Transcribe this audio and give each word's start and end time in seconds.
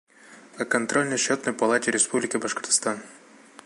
«О 0.57 0.65
Контрольно-счетной 0.65 1.53
палате 1.53 1.91
Республики 1.91 2.35
Башкортостан» 2.37 3.03